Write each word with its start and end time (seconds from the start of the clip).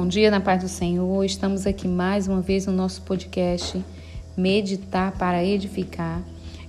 Bom 0.00 0.06
dia 0.06 0.30
na 0.30 0.40
paz 0.40 0.62
do 0.62 0.68
Senhor. 0.68 1.24
Estamos 1.24 1.66
aqui 1.66 1.88
mais 1.88 2.28
uma 2.28 2.40
vez 2.40 2.66
no 2.66 2.72
nosso 2.72 3.02
podcast 3.02 3.84
Meditar 4.36 5.10
para 5.18 5.44
Edificar 5.44 6.22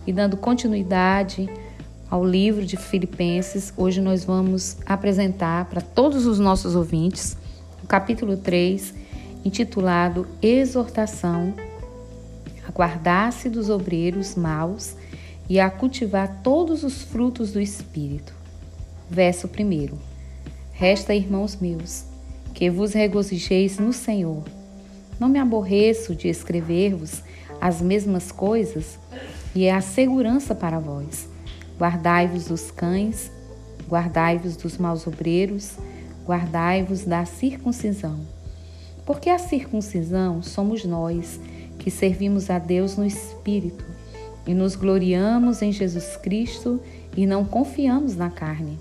e 0.07 0.12
dando 0.12 0.36
continuidade 0.36 1.47
ao 2.10 2.26
livro 2.26 2.65
de 2.65 2.76
Filipenses. 2.76 3.71
Hoje 3.78 4.02
nós 4.02 4.25
vamos 4.25 4.78
apresentar 4.84 5.65
para 5.65 5.79
todos 5.79 6.25
os 6.25 6.39
nossos 6.39 6.75
ouvintes 6.75 7.38
o 7.84 7.86
capítulo 7.86 8.36
3, 8.36 8.96
intitulado 9.46 10.27
Exortação 10.41 11.54
a 12.68 12.71
guardar-se 12.71 13.48
dos 13.48 13.70
obreiros 13.70 14.34
maus 14.34 14.96
e 15.48 15.59
a 15.59 15.70
cultivar 15.70 16.41
todos 16.41 16.84
os 16.84 17.04
frutos 17.04 17.52
do 17.52 17.61
Espírito. 17.61 18.34
Verso 19.07 19.48
1. 19.48 19.96
Resta, 20.74 21.14
irmãos 21.14 21.60
meus, 21.61 22.08
que 22.59 22.69
vos 22.69 22.91
regozijeis 22.91 23.79
no 23.79 23.93
Senhor. 23.93 24.43
Não 25.18 25.29
me 25.29 25.39
aborreço 25.39 26.13
de 26.13 26.27
escrever-vos 26.27 27.23
as 27.61 27.82
mesmas 27.82 28.33
coisas, 28.33 28.99
e 29.55 29.63
é 29.63 29.73
a 29.73 29.79
segurança 29.79 30.54
para 30.54 30.77
vós. 30.77 31.29
Guardai-vos 31.79 32.47
dos 32.47 32.69
cães, 32.69 33.31
guardai-vos 33.88 34.58
dos 34.58 34.77
maus 34.77 35.08
obreiros, 35.08 35.77
guardai-vos 36.25 37.05
da 37.05 37.23
circuncisão. 37.23 38.19
Porque 39.05 39.30
a 39.30 39.39
circuncisão 39.39 40.44
somos 40.44 40.83
nós, 40.83 41.39
que 41.77 41.89
servimos 41.89 42.49
a 42.49 42.59
Deus 42.59 42.97
no 42.97 43.05
Espírito 43.05 43.85
e 44.45 44.53
nos 44.53 44.75
gloriamos 44.75 45.61
em 45.61 45.71
Jesus 45.71 46.17
Cristo 46.17 46.81
e 47.16 47.25
não 47.25 47.45
confiamos 47.45 48.17
na 48.17 48.30
carne. 48.30 48.77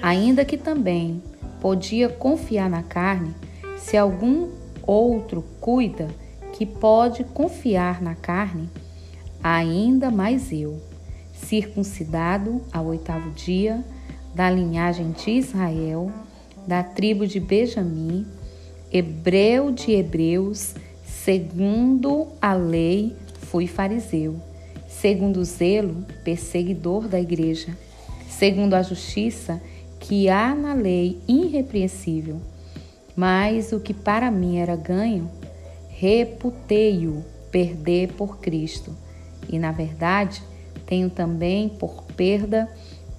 Ainda 0.00 0.44
que 0.44 0.56
também 0.56 1.20
podia 1.62 2.08
confiar 2.08 2.68
na 2.68 2.82
carne, 2.82 3.36
se 3.78 3.96
algum 3.96 4.48
outro 4.82 5.44
cuida 5.60 6.08
que 6.52 6.66
pode 6.66 7.22
confiar 7.22 8.02
na 8.02 8.16
carne, 8.16 8.68
ainda 9.40 10.10
mais 10.10 10.52
eu, 10.52 10.82
circuncidado 11.32 12.60
ao 12.72 12.86
oitavo 12.86 13.30
dia, 13.30 13.84
da 14.34 14.50
linhagem 14.50 15.12
de 15.12 15.30
Israel, 15.30 16.10
da 16.66 16.82
tribo 16.82 17.28
de 17.28 17.38
Benjamim, 17.38 18.26
hebreu 18.90 19.70
de 19.70 19.92
hebreus, 19.92 20.74
segundo 21.04 22.26
a 22.40 22.54
lei, 22.54 23.14
fui 23.38 23.68
fariseu, 23.68 24.34
segundo 24.88 25.36
o 25.36 25.44
zelo, 25.44 26.04
perseguidor 26.24 27.06
da 27.06 27.20
igreja, 27.20 27.68
segundo 28.28 28.74
a 28.74 28.82
justiça, 28.82 29.62
que 30.02 30.28
há 30.28 30.52
na 30.52 30.74
lei 30.74 31.20
irrepreensível. 31.28 32.40
Mas 33.14 33.72
o 33.72 33.78
que 33.78 33.94
para 33.94 34.30
mim 34.30 34.58
era 34.58 34.74
ganho, 34.74 35.30
reputei-o 35.88 37.24
perder 37.52 38.12
por 38.14 38.38
Cristo. 38.38 38.94
E 39.48 39.58
na 39.58 39.70
verdade, 39.70 40.42
tenho 40.86 41.08
também 41.08 41.68
por 41.68 42.02
perda 42.16 42.68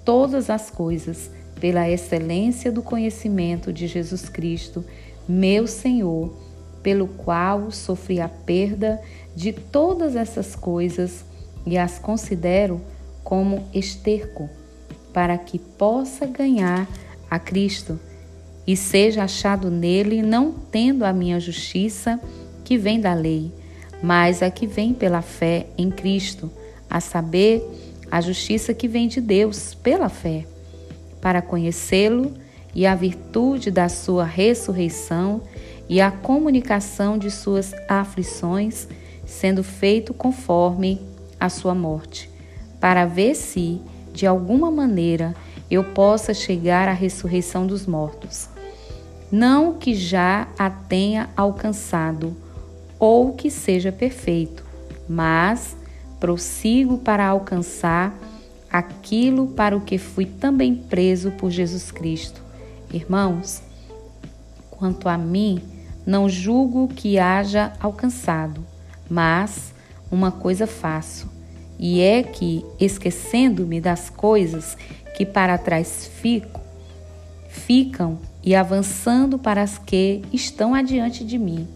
todas 0.03 0.49
as 0.49 0.69
coisas, 0.69 1.31
pela 1.59 1.89
excelência 1.89 2.69
do 2.69 2.81
conhecimento 2.81 3.71
de 3.71 3.87
Jesus 3.87 4.27
Cristo, 4.27 4.83
meu 5.27 5.65
Senhor, 5.65 6.35
pelo 6.81 7.07
qual 7.07 7.71
sofri 7.71 8.19
a 8.19 8.27
perda 8.27 8.99
de 9.33 9.53
todas 9.53 10.17
essas 10.17 10.53
coisas 10.53 11.23
e 11.65 11.77
as 11.77 11.97
considero 11.97 12.81
como 13.23 13.63
esterco 13.73 14.49
para 15.13 15.37
que 15.37 15.59
possa 15.59 16.25
ganhar 16.25 16.87
a 17.29 17.39
Cristo 17.39 17.99
e 18.65 18.75
seja 18.75 19.23
achado 19.23 19.69
nele, 19.69 20.21
não 20.21 20.51
tendo 20.51 21.05
a 21.05 21.13
minha 21.13 21.39
justiça 21.39 22.19
que 22.63 22.77
vem 22.77 22.99
da 22.99 23.13
lei, 23.13 23.51
mas 24.01 24.41
a 24.41 24.49
que 24.49 24.65
vem 24.65 24.93
pela 24.93 25.21
fé 25.21 25.67
em 25.77 25.89
Cristo, 25.89 26.51
a 26.89 26.99
saber, 26.99 27.63
a 28.09 28.21
justiça 28.21 28.73
que 28.73 28.87
vem 28.87 29.07
de 29.07 29.19
Deus 29.19 29.73
pela 29.73 30.09
fé, 30.09 30.45
para 31.21 31.41
conhecê-lo 31.41 32.33
e 32.75 32.85
a 32.85 32.95
virtude 32.95 33.71
da 33.71 33.89
sua 33.89 34.23
ressurreição 34.23 35.41
e 35.89 35.99
a 35.99 36.11
comunicação 36.11 37.17
de 37.17 37.29
suas 37.29 37.73
aflições, 37.87 38.87
sendo 39.25 39.63
feito 39.63 40.13
conforme 40.13 41.01
a 41.39 41.49
sua 41.49 41.75
morte, 41.75 42.29
para 42.79 43.05
ver 43.05 43.35
se 43.35 43.81
de 44.13 44.27
alguma 44.27 44.69
maneira 44.69 45.35
eu 45.69 45.83
possa 45.83 46.33
chegar 46.33 46.87
à 46.87 46.93
ressurreição 46.93 47.65
dos 47.65 47.87
mortos. 47.87 48.47
Não 49.31 49.73
que 49.73 49.95
já 49.95 50.47
a 50.57 50.69
tenha 50.69 51.29
alcançado 51.35 52.37
ou 52.99 53.33
que 53.33 53.49
seja 53.49 53.91
perfeito, 53.91 54.63
mas 55.09 55.75
prossigo 56.19 56.99
para 56.99 57.25
alcançar 57.25 58.13
aquilo 58.71 59.47
para 59.47 59.75
o 59.75 59.81
que 59.81 59.97
fui 59.97 60.25
também 60.25 60.75
preso 60.75 61.31
por 61.31 61.49
Jesus 61.49 61.91
Cristo. 61.91 62.41
Irmãos, 62.93 63.61
quanto 64.69 65.09
a 65.09 65.17
mim, 65.17 65.61
não 66.05 66.29
julgo 66.29 66.87
que 66.87 67.17
haja 67.17 67.73
alcançado, 67.79 68.63
mas 69.09 69.73
uma 70.11 70.31
coisa 70.31 70.67
faço 70.67 71.33
e 71.79 72.01
é 72.01 72.23
que, 72.23 72.65
esquecendo-me 72.79 73.81
das 73.81 74.09
coisas 74.09 74.77
que 75.15 75.25
para 75.25 75.57
trás 75.57 76.09
fico, 76.21 76.61
ficam 77.49 78.17
e 78.43 78.55
avançando 78.55 79.37
para 79.37 79.61
as 79.61 79.77
que 79.77 80.21
estão 80.31 80.73
adiante 80.73 81.23
de 81.23 81.37
mim, 81.37 81.67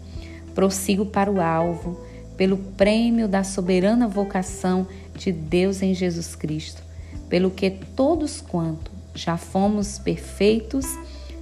prossigo 0.54 1.06
para 1.06 1.30
o 1.30 1.40
alvo, 1.40 2.00
pelo 2.36 2.56
prêmio 2.56 3.26
da 3.26 3.42
soberana 3.42 4.06
vocação 4.06 4.86
de 5.16 5.32
Deus 5.32 5.82
em 5.82 5.94
Jesus 5.94 6.34
Cristo, 6.34 6.82
pelo 7.28 7.50
que 7.50 7.70
todos 7.70 8.40
quanto 8.40 8.90
já 9.14 9.36
fomos 9.36 9.98
perfeitos, 9.98 10.86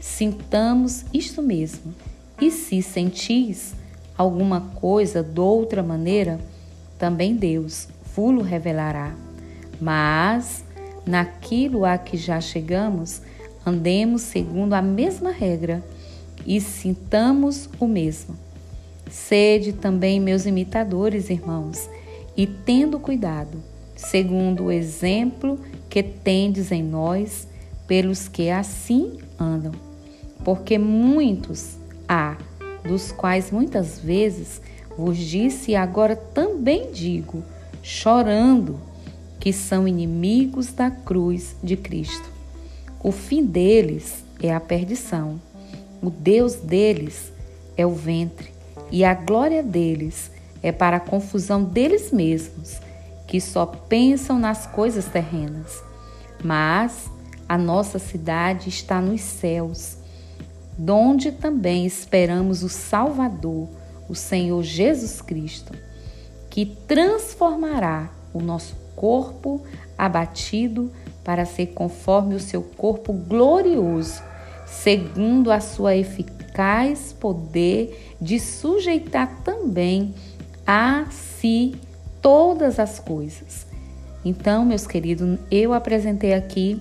sintamos 0.00 1.04
isto 1.12 1.42
mesmo. 1.42 1.94
E 2.40 2.50
se 2.50 2.80
sentis 2.82 3.74
alguma 4.16 4.60
coisa 4.60 5.22
de 5.22 5.40
outra 5.40 5.82
maneira, 5.82 6.40
também 6.98 7.34
Deus 7.34 7.88
fulo 8.16 8.40
revelará. 8.40 9.14
Mas, 9.78 10.64
naquilo 11.04 11.84
a 11.84 11.98
que 11.98 12.16
já 12.16 12.40
chegamos, 12.40 13.20
andemos 13.64 14.22
segundo 14.22 14.72
a 14.72 14.80
mesma 14.80 15.30
regra 15.30 15.84
e 16.46 16.58
sintamos 16.58 17.68
o 17.78 17.86
mesmo. 17.86 18.34
Sede 19.10 19.74
também 19.74 20.18
meus 20.18 20.46
imitadores, 20.46 21.28
irmãos, 21.28 21.90
e 22.34 22.46
tendo 22.46 22.98
cuidado, 22.98 23.62
segundo 23.94 24.64
o 24.64 24.72
exemplo 24.72 25.60
que 25.90 26.02
tendes 26.02 26.72
em 26.72 26.82
nós, 26.82 27.46
pelos 27.86 28.28
que 28.28 28.48
assim 28.48 29.18
andam. 29.38 29.72
Porque 30.42 30.78
muitos 30.78 31.76
há, 32.08 32.38
dos 32.82 33.12
quais 33.12 33.50
muitas 33.50 33.98
vezes 33.98 34.62
vos 34.96 35.18
disse 35.18 35.72
e 35.72 35.76
agora 35.76 36.16
também 36.16 36.90
digo, 36.90 37.42
chorando, 37.88 38.80
que 39.38 39.52
são 39.52 39.86
inimigos 39.86 40.72
da 40.72 40.90
cruz 40.90 41.54
de 41.62 41.76
Cristo. 41.76 42.28
O 43.00 43.12
fim 43.12 43.46
deles 43.46 44.24
é 44.42 44.52
a 44.52 44.58
perdição, 44.58 45.40
o 46.02 46.10
Deus 46.10 46.56
deles 46.56 47.30
é 47.76 47.86
o 47.86 47.92
ventre, 47.92 48.52
e 48.90 49.04
a 49.04 49.14
glória 49.14 49.62
deles 49.62 50.32
é 50.64 50.72
para 50.72 50.96
a 50.96 51.00
confusão 51.00 51.62
deles 51.62 52.10
mesmos, 52.10 52.80
que 53.24 53.40
só 53.40 53.64
pensam 53.64 54.36
nas 54.36 54.66
coisas 54.66 55.04
terrenas. 55.04 55.80
Mas 56.42 57.08
a 57.48 57.56
nossa 57.56 58.00
cidade 58.00 58.68
está 58.68 59.00
nos 59.00 59.20
céus, 59.20 59.96
donde 60.76 61.30
também 61.30 61.86
esperamos 61.86 62.64
o 62.64 62.68
Salvador, 62.68 63.68
o 64.08 64.14
Senhor 64.16 64.60
Jesus 64.64 65.22
Cristo 65.22 65.72
que 66.56 66.64
transformará 66.64 68.08
o 68.32 68.40
nosso 68.40 68.74
corpo 68.96 69.62
abatido 69.98 70.90
para 71.22 71.44
ser 71.44 71.66
conforme 71.74 72.34
o 72.34 72.40
seu 72.40 72.62
corpo 72.62 73.12
glorioso, 73.12 74.22
segundo 74.66 75.52
a 75.52 75.60
sua 75.60 75.94
eficaz 75.94 77.12
poder 77.12 78.16
de 78.18 78.40
sujeitar 78.40 79.42
também 79.44 80.14
a 80.66 81.04
si 81.10 81.74
todas 82.22 82.78
as 82.78 82.98
coisas. 82.98 83.66
Então, 84.24 84.64
meus 84.64 84.86
queridos, 84.86 85.38
eu 85.50 85.74
apresentei 85.74 86.32
aqui 86.32 86.80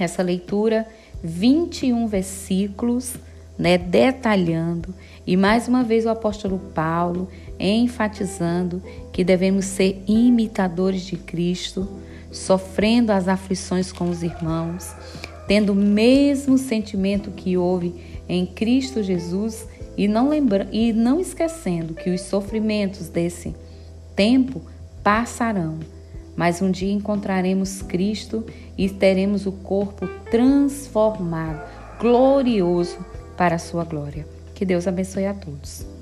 nessa 0.00 0.22
leitura 0.22 0.88
21 1.22 2.06
versículos, 2.06 3.12
né, 3.58 3.78
detalhando, 3.78 4.94
e 5.26 5.36
mais 5.36 5.68
uma 5.68 5.82
vez 5.82 6.04
o 6.06 6.10
apóstolo 6.10 6.58
Paulo 6.74 7.28
enfatizando 7.58 8.82
que 9.12 9.24
devemos 9.24 9.64
ser 9.64 10.02
imitadores 10.06 11.02
de 11.02 11.16
Cristo, 11.16 11.88
sofrendo 12.30 13.12
as 13.12 13.28
aflições 13.28 13.92
com 13.92 14.10
os 14.10 14.22
irmãos, 14.22 14.92
tendo 15.46 15.72
o 15.72 15.76
mesmo 15.76 16.58
sentimento 16.58 17.30
que 17.30 17.56
houve 17.56 17.94
em 18.28 18.44
Cristo 18.44 19.02
Jesus 19.02 19.66
e 19.96 20.08
não, 20.08 20.28
lembra, 20.28 20.68
e 20.72 20.92
não 20.92 21.20
esquecendo 21.20 21.94
que 21.94 22.10
os 22.10 22.22
sofrimentos 22.22 23.08
desse 23.08 23.54
tempo 24.16 24.60
passarão, 25.02 25.78
mas 26.34 26.60
um 26.60 26.70
dia 26.70 26.92
encontraremos 26.92 27.82
Cristo 27.82 28.44
e 28.76 28.88
teremos 28.88 29.46
o 29.46 29.52
corpo 29.52 30.08
transformado, 30.30 31.62
glorioso 32.00 32.98
para 33.36 33.56
a 33.56 33.58
sua 33.58 33.84
glória. 33.84 34.26
Que 34.54 34.64
Deus 34.64 34.86
abençoe 34.86 35.26
a 35.26 35.34
todos. 35.34 35.93